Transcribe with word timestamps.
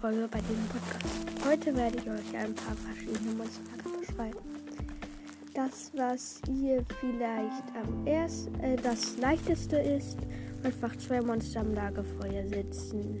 Folge 0.00 0.28
bei 0.30 0.40
diesem 0.40 0.68
Podcast. 0.68 1.44
Heute 1.44 1.76
werde 1.76 1.96
ich 1.98 2.08
euch 2.08 2.36
ein 2.36 2.54
paar 2.54 2.76
verschiedene 2.76 3.34
Monsterlager 3.34 3.98
beschreiben. 3.98 4.38
Das, 5.52 5.90
was 5.96 6.40
ihr 6.48 6.84
vielleicht 7.00 7.64
am 7.74 8.06
ersten, 8.06 8.60
äh, 8.60 8.76
das 8.76 9.16
leichteste 9.16 9.78
ist, 9.78 10.18
einfach 10.62 10.94
zwei 10.98 11.20
Monster 11.22 11.60
am 11.60 11.74
Lagerfeuer 11.74 12.46
sitzen. 12.46 13.20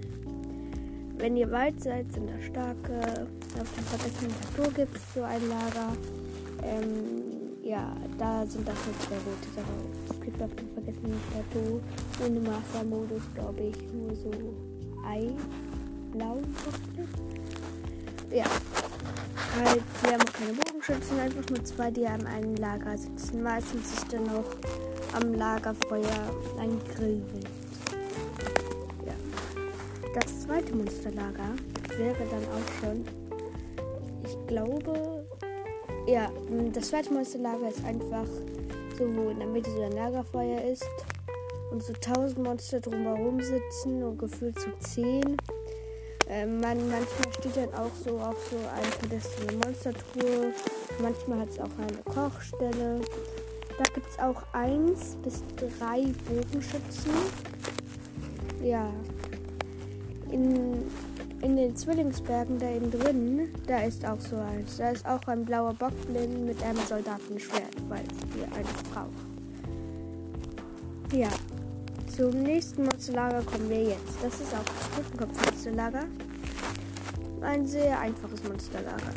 Wenn 1.18 1.36
ihr 1.36 1.50
weit 1.50 1.82
seid, 1.82 2.12
sind 2.12 2.28
da 2.28 2.40
starke. 2.40 3.26
Auf 3.60 3.74
dem 3.74 3.84
vergessenen 3.84 4.32
Plateau 4.54 4.70
gibt 4.70 4.96
es 4.96 5.02
so 5.14 5.22
ein 5.22 5.48
Lager. 5.48 5.96
Ähm, 6.62 7.64
ja, 7.64 7.96
da 8.16 8.46
sind 8.46 8.68
auch 8.68 8.86
nur 8.86 8.98
zwei 9.00 9.16
rote 9.16 9.48
dabei. 9.56 10.10
Es 10.10 10.20
gibt 10.20 10.42
auf 10.42 10.54
dem 10.54 10.68
vergessenen 10.68 11.20
Plateau 11.32 11.80
ohne 12.24 12.40
Mastermodus, 12.40 13.22
glaube 13.34 13.60
ich, 13.60 13.92
nur 13.92 14.14
so 14.14 14.30
Ei 15.08 15.30
blau 16.12 16.38
Ja. 18.30 18.44
Halt, 19.56 19.82
wir 20.02 20.12
haben 20.12 20.20
auch 20.20 20.32
keine 20.32 20.52
Bogenschützen, 20.52 21.18
einfach 21.18 21.48
nur 21.48 21.64
zwei, 21.64 21.90
die 21.90 22.06
an 22.06 22.26
einem 22.26 22.56
Lager 22.56 22.98
sitzen. 22.98 23.42
Meistens 23.42 23.92
ist 23.94 24.12
dann 24.12 24.28
auch 24.28 24.44
am 25.14 25.32
Lagerfeuer 25.32 26.34
ein 26.58 26.78
Grillwild. 26.94 27.48
Ja. 29.06 29.14
Das 30.14 30.40
zweite 30.42 30.74
Monsterlager 30.74 31.54
wäre 31.96 32.16
dann 32.30 32.44
auch 32.52 32.80
schon, 32.80 33.04
ich 34.24 34.46
glaube, 34.46 35.26
ja, 36.06 36.30
das 36.72 36.88
zweite 36.88 37.14
Monsterlager 37.14 37.68
ist 37.68 37.84
einfach 37.84 38.26
so, 38.98 39.04
wo 39.16 39.30
in 39.30 39.38
der 39.38 39.48
Mitte 39.48 39.70
so 39.70 39.82
ein 39.82 39.92
Lagerfeuer 39.92 40.60
ist 40.62 40.86
und 41.70 41.82
so 41.82 41.92
tausend 41.94 42.42
Monster 42.42 42.80
drumherum 42.80 43.40
sitzen 43.40 44.02
und 44.02 44.18
gefühlt 44.18 44.58
so 44.58 44.70
zehn. 44.80 45.36
Ähm, 46.28 46.60
man, 46.60 46.76
manchmal 46.88 47.32
steht 47.38 47.56
dann 47.56 47.74
auch 47.74 47.90
so 48.04 48.18
auf 48.18 48.36
so 48.50 48.56
eine 48.56 48.90
pedestrielle 49.00 49.56
Monstertruhe. 49.64 50.52
Manchmal 51.00 51.40
hat 51.40 51.50
es 51.50 51.60
auch 51.60 51.70
eine 51.78 52.02
Kochstelle. 52.04 53.00
Da 53.78 53.84
gibt 53.94 54.06
es 54.08 54.18
auch 54.18 54.42
eins 54.52 55.16
bis 55.22 55.42
drei 55.56 56.12
Bogenschützen. 56.26 57.12
Ja. 58.62 58.90
In, 60.32 60.82
in 61.42 61.56
den 61.56 61.76
Zwillingsbergen 61.76 62.58
da 62.58 62.70
innen 62.70 62.90
drin, 62.90 63.48
da 63.68 63.82
ist 63.82 64.04
auch 64.04 64.18
so 64.18 64.36
eins. 64.36 64.78
Da 64.78 64.90
ist 64.90 65.06
auch 65.06 65.24
ein 65.28 65.44
blauer 65.44 65.74
Bockblind 65.74 66.46
mit 66.46 66.60
einem 66.62 66.84
Soldatenschwert, 66.88 67.76
weil 67.88 68.02
wir 68.34 68.44
eins 68.56 68.82
brauchen. 68.92 69.36
Ja. 71.12 71.28
Zum 72.16 72.30
nächsten 72.30 72.84
Monsterlager 72.84 73.42
kommen 73.42 73.68
wir 73.68 73.82
jetzt. 73.82 74.16
Das 74.22 74.40
ist 74.40 74.54
auch 74.54 74.64
das 74.64 75.04
Totenkopf-Monsterlager. 75.04 76.04
Ein 77.42 77.66
sehr 77.66 78.00
einfaches 78.00 78.42
Monsterlager. 78.42 79.12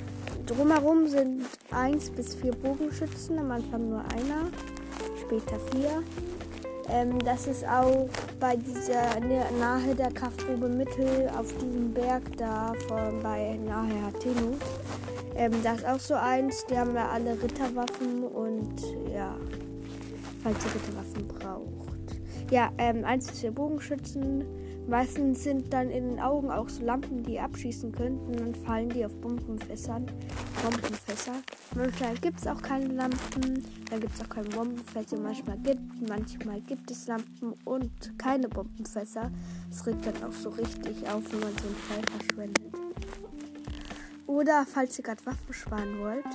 Drumherum 0.45 1.08
sind 1.08 1.45
1 1.72 2.09
bis 2.09 2.36
4 2.36 2.52
Bogenschützen, 2.52 3.39
am 3.39 3.52
Anfang 3.52 3.88
nur 3.88 4.00
einer, 4.00 4.52
später 5.17 5.58
4. 5.72 6.03
Ähm, 6.89 7.17
das 7.19 7.47
ist 7.47 7.66
auch 7.66 8.09
bei 8.38 8.58
dieser 8.58 9.17
nahe 9.22 9.95
der 9.95 10.11
Kraftgrube 10.11 10.67
Mittel 10.67 11.30
auf 11.38 11.53
diesem 11.53 11.94
Berg 11.94 12.23
da 12.36 12.73
von, 12.89 13.23
bei 13.23 13.58
nahe 13.66 14.08
Hateno. 14.08 14.58
Ähm, 15.38 15.53
das 15.63 15.78
ist 15.78 15.88
auch 15.88 16.00
so 16.02 16.16
eins, 16.16 16.66
die 16.66 16.78
haben 16.78 16.94
ja 16.94 17.08
alle 17.08 17.41
Ritterwaffen 17.41 18.25
und 18.25 18.81
ja, 19.13 19.38
falls 20.44 20.58
ihr 20.66 20.75
Ritterwaffen 20.75 21.28
braucht. 21.30 21.88
Ja, 22.52 22.72
ähm, 22.79 23.06
einzelne 23.06 23.51
Bogenschützen. 23.51 24.44
Meistens 24.88 25.44
sind 25.44 25.72
dann 25.72 25.91
in 25.91 26.09
den 26.09 26.19
Augen 26.19 26.50
auch 26.50 26.68
so 26.68 26.84
Lampen, 26.84 27.22
die 27.22 27.40
abschießen 27.40 27.91
könnten. 27.91 28.31
Dann 28.31 28.56
fallen 28.56 28.90
die 28.90 29.06
auf 29.06 29.16
Bombenfässern. 29.18 30.07
Bombenfässer. 30.63 31.34
Manchmal 31.75 32.16
gibt 32.16 32.40
es 32.40 32.47
auch 32.47 32.59
keine 32.59 32.88
Lampen. 32.88 33.63
Dann 33.91 34.00
gibt 34.00 34.16
es 34.16 34.22
auch 34.22 34.29
keine 34.29 34.50
Bombenfässer. 34.50 35.19
Manchmal 35.19 35.57
gibt, 35.59 36.09
manchmal 36.09 36.59
gibt 36.62 36.90
es 36.90 37.06
Lampen 37.06 37.53
und 37.66 38.18
keine 38.18 38.50
Bombenfässer. 38.50 39.29
Es 39.69 39.85
regt 39.85 40.07
dann 40.07 40.23
auch 40.23 40.34
so 40.34 40.50
richtig 40.50 41.07
auf, 41.07 41.31
wenn 41.31 41.41
man 41.41 41.53
so 41.62 41.68
einen 41.68 41.75
Fall 41.75 42.02
verschwendet. 42.18 42.73
Oder 44.25 44.66
falls 44.66 44.97
ihr 44.97 45.03
gerade 45.03 45.23
Waffen 45.25 45.53
sparen 45.53 46.00
wollt, 46.00 46.25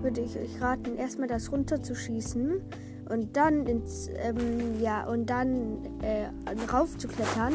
würde 0.00 0.22
ich 0.22 0.34
euch 0.38 0.62
raten, 0.62 0.96
erstmal 0.96 1.28
das 1.28 1.52
runterzuschießen 1.52 2.62
und 3.08 3.36
dann 3.36 3.66
ins, 3.66 4.08
ähm, 4.16 4.80
ja, 4.80 5.04
und 5.06 5.26
dann 5.26 5.78
äh, 6.02 6.28
rauf 6.70 6.96
zu 6.98 7.08
klettern, 7.08 7.54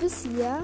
bis 0.00 0.24
ihr 0.26 0.62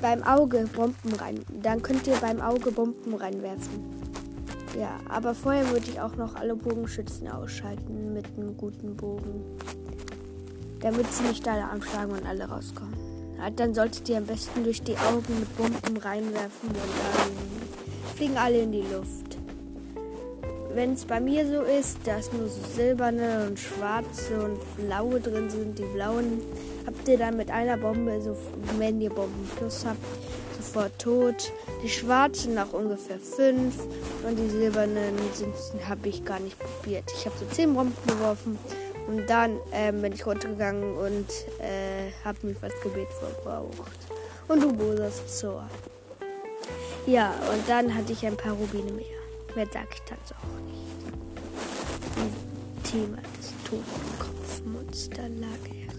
beim 0.00 0.22
Auge 0.22 0.66
Bomben 0.74 1.14
rein. 1.18 1.40
Dann 1.62 1.82
könnt 1.82 2.06
ihr 2.06 2.16
beim 2.16 2.40
Auge 2.40 2.72
Bomben 2.72 3.14
reinwerfen. 3.14 4.00
Ja, 4.78 5.00
aber 5.08 5.34
vorher 5.34 5.68
würde 5.70 5.90
ich 5.90 6.00
auch 6.00 6.16
noch 6.16 6.36
alle 6.36 6.54
Bogenschützen 6.54 7.28
ausschalten 7.28 8.12
mit 8.14 8.26
einem 8.36 8.56
guten 8.56 8.96
Bogen. 8.96 9.44
Damit 10.80 11.12
sie 11.12 11.24
nicht 11.24 11.46
alle 11.46 11.64
anschlagen 11.64 12.12
und 12.12 12.24
alle 12.26 12.48
rauskommen. 12.48 12.94
Dann 13.56 13.74
solltet 13.74 14.08
ihr 14.08 14.18
am 14.18 14.26
besten 14.26 14.64
durch 14.64 14.82
die 14.82 14.96
Augen 14.96 15.40
mit 15.40 15.56
Bomben 15.56 15.96
reinwerfen 15.96 16.68
und 16.68 16.76
dann 16.76 18.16
fliegen 18.16 18.36
alle 18.36 18.60
in 18.60 18.72
die 18.72 18.82
Luft 18.82 19.29
wenn 20.74 20.94
es 20.94 21.04
bei 21.04 21.20
mir 21.20 21.46
so 21.46 21.62
ist, 21.62 21.98
dass 22.04 22.32
nur 22.32 22.48
so 22.48 22.60
silberne 22.74 23.46
und 23.48 23.58
schwarze 23.58 24.42
und 24.42 24.58
blaue 24.76 25.20
drin 25.20 25.50
sind, 25.50 25.78
die 25.78 25.84
blauen 25.84 26.42
habt 26.86 27.08
ihr 27.08 27.18
dann 27.18 27.36
mit 27.36 27.50
einer 27.50 27.76
Bombe, 27.76 28.20
so, 28.20 28.36
wenn 28.78 29.00
ihr 29.00 29.10
Bomben 29.10 29.48
plus 29.56 29.84
habt, 29.84 29.98
sofort 30.56 30.98
tot. 30.98 31.52
Die 31.82 31.88
schwarzen 31.88 32.54
nach 32.54 32.72
ungefähr 32.72 33.18
fünf 33.18 33.74
und 34.26 34.36
die 34.36 34.48
silbernen 34.48 35.14
habe 35.88 36.08
ich 36.08 36.24
gar 36.24 36.40
nicht 36.40 36.58
probiert. 36.58 37.04
Ich 37.16 37.26
habe 37.26 37.36
so 37.38 37.46
zehn 37.46 37.74
Bomben 37.74 37.96
geworfen 38.06 38.58
und 39.08 39.28
dann 39.28 39.58
ähm, 39.72 40.02
bin 40.02 40.12
ich 40.12 40.24
runtergegangen 40.24 40.96
und 40.96 41.28
äh, 41.58 42.12
habe 42.24 42.46
mich 42.46 42.56
was 42.60 42.72
Gebet 42.82 43.08
verbraucht. 43.18 43.98
Und 44.48 44.62
du 44.62 44.72
bosest 44.72 45.38
so. 45.38 45.60
Ja, 47.06 47.30
und 47.52 47.68
dann 47.68 47.94
hatte 47.94 48.12
ich 48.12 48.26
ein 48.26 48.36
paar 48.36 48.52
Rubine 48.52 48.92
mehr. 48.92 49.19
Mehr 49.56 49.66
sag 49.72 49.88
ich 49.92 50.00
dazu 50.08 50.34
auch 50.34 50.60
nicht. 50.64 50.78
Thema 52.84 53.18
des 53.38 53.52
Totenkopfmonsterlagers. 53.64 55.90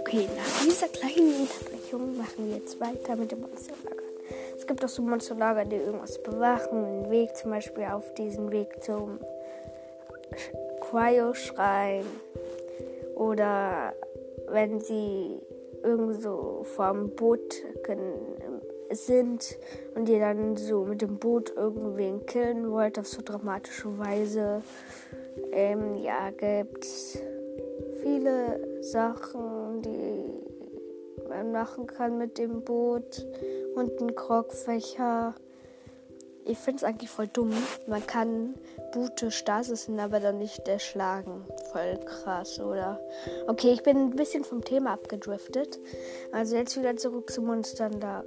Okay, 0.00 0.28
nach 0.36 0.52
dieser 0.64 0.88
kleinen 0.88 1.34
Unterbrechung 1.40 2.16
machen 2.16 2.48
wir 2.48 2.56
jetzt 2.56 2.80
weiter 2.80 3.14
mit 3.16 3.30
dem 3.30 3.40
Monsterlager. 3.40 4.03
Es 4.64 4.68
gibt 4.68 4.82
auch 4.82 4.88
so 4.88 5.02
Monsterlager, 5.02 5.66
die 5.66 5.76
irgendwas 5.76 6.22
bewachen. 6.22 6.86
Einen 6.86 7.10
Weg 7.10 7.36
zum 7.36 7.50
Beispiel 7.50 7.84
auf 7.84 8.14
diesen 8.14 8.50
Weg 8.50 8.82
zum 8.82 9.20
Cryo-Schrein. 10.80 12.06
Oder 13.14 13.92
wenn 14.48 14.80
sie 14.80 15.42
irgendwo 15.82 16.62
vorm 16.62 17.10
Boot 17.10 17.62
sind 18.90 19.58
und 19.94 20.08
ihr 20.08 20.20
dann 20.20 20.56
so 20.56 20.86
mit 20.86 21.02
dem 21.02 21.18
Boot 21.18 21.52
irgendwen 21.54 22.24
killen 22.24 22.70
wollt 22.70 22.98
auf 22.98 23.06
so 23.06 23.20
dramatische 23.22 23.98
Weise. 23.98 24.62
Ähm, 25.52 25.94
ja, 25.96 26.30
gibt's 26.30 27.18
viele 28.02 28.80
Sachen, 28.80 29.82
die 29.82 30.53
machen 31.42 31.86
kann 31.86 32.18
mit 32.18 32.38
dem 32.38 32.62
Boot 32.62 33.26
und 33.74 34.00
ein 34.00 34.14
Krogfächer. 34.14 35.34
Ich 36.46 36.58
finde 36.58 36.76
es 36.76 36.84
eigentlich 36.84 37.10
voll 37.10 37.26
dumm. 37.26 37.52
Man 37.86 38.06
kann 38.06 38.54
Boote 38.92 39.30
Stasisen, 39.30 39.98
aber 39.98 40.20
dann 40.20 40.38
nicht 40.38 40.68
erschlagen. 40.68 41.44
Voll 41.72 41.98
krass, 42.04 42.60
oder? 42.60 43.00
Okay, 43.46 43.72
ich 43.72 43.82
bin 43.82 43.96
ein 43.96 44.16
bisschen 44.16 44.44
vom 44.44 44.62
Thema 44.62 44.92
abgedriftet. 44.92 45.78
Also 46.32 46.56
jetzt 46.56 46.76
wieder 46.76 46.96
zurück 46.96 47.30
zu 47.30 47.40
Monsterlagern. 47.40 48.24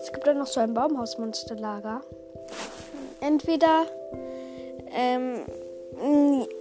Es 0.00 0.12
gibt 0.12 0.26
dann 0.26 0.38
noch 0.38 0.46
so 0.46 0.60
ein 0.60 0.74
Baumhaus-Monsterlager. 0.74 2.02
Entweder 3.20 3.86
ähm, 4.92 5.44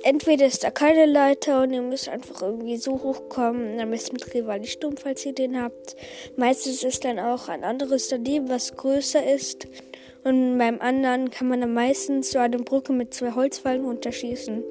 entweder 0.03 0.45
ist 0.45 0.63
da 0.63 0.71
keine 0.71 1.05
Leiter 1.05 1.63
und 1.63 1.73
ihr 1.73 1.81
müsst 1.81 2.09
einfach 2.09 2.41
irgendwie 2.41 2.77
so 2.77 3.03
hochkommen. 3.03 3.79
Am 3.79 3.91
besten 3.91 4.13
mit 4.13 4.33
Rivali 4.33 4.67
Sturm, 4.67 4.97
falls 4.97 5.25
ihr 5.25 5.33
den 5.33 5.61
habt. 5.61 5.95
Meistens 6.35 6.83
ist 6.83 7.05
dann 7.05 7.19
auch 7.19 7.47
ein 7.47 7.63
anderes 7.63 8.07
daneben, 8.07 8.49
was 8.49 8.75
größer 8.75 9.25
ist. 9.25 9.67
Und 10.23 10.57
beim 10.57 10.81
anderen 10.81 11.29
kann 11.29 11.47
man 11.47 11.61
dann 11.61 11.73
meistens 11.73 12.31
so 12.31 12.39
eine 12.39 12.57
Brücke 12.57 12.91
mit 12.91 13.13
zwei 13.13 13.31
Holzpfeilen 13.31 13.85
runterschießen. 13.85 14.63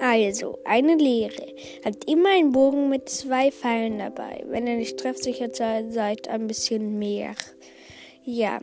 Also, 0.00 0.58
eine 0.64 0.94
Lehre. 0.96 1.54
Hat 1.84 2.08
immer 2.08 2.30
einen 2.30 2.52
Bogen 2.52 2.88
mit 2.88 3.08
zwei 3.08 3.50
Pfeilen 3.50 3.98
dabei. 3.98 4.44
Wenn 4.46 4.66
ihr 4.66 4.76
nicht 4.76 4.98
treffsicher 4.98 5.48
seid, 5.52 6.28
ein 6.28 6.46
bisschen 6.46 6.98
mehr. 6.98 7.34
Ja 8.24 8.60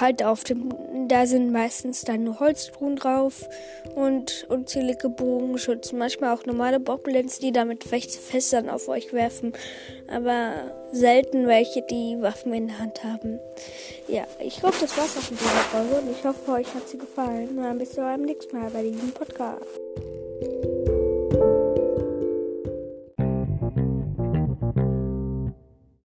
halt 0.00 0.22
auf 0.22 0.44
dem, 0.44 0.72
da 1.08 1.26
sind 1.26 1.52
meistens 1.52 2.02
dann 2.02 2.24
nur 2.24 2.40
Holztruhen 2.40 2.96
drauf 2.96 3.48
und 3.94 4.46
unzählige 4.48 5.08
Bogenschützen, 5.08 5.98
manchmal 5.98 6.34
auch 6.34 6.44
normale 6.44 6.80
Boblins, 6.80 7.38
die 7.38 7.52
damit 7.52 7.84
Fässern 7.84 8.68
auf 8.68 8.88
euch 8.88 9.12
werfen, 9.12 9.52
aber 10.08 10.52
selten 10.92 11.46
welche, 11.46 11.82
die 11.82 12.16
Waffen 12.20 12.52
in 12.54 12.68
der 12.68 12.78
Hand 12.78 13.04
haben. 13.04 13.38
Ja, 14.06 14.24
ich 14.40 14.60
glaube, 14.60 14.76
das 14.80 14.96
war's 14.96 15.16
auch 15.16 15.30
mit 15.30 15.40
dieser 15.40 15.50
Folge 15.50 15.94
und 15.96 16.10
ich 16.10 16.24
hoffe, 16.24 16.52
euch 16.52 16.74
hat 16.74 16.88
sie 16.88 16.98
gefallen. 16.98 17.48
Und 17.50 17.62
dann 17.62 17.78
bis 17.78 17.92
zum 17.92 18.22
nächsten 18.22 18.58
Mal 18.58 18.70
bei 18.70 18.82
diesem 18.82 19.12
Podcast. 19.12 19.66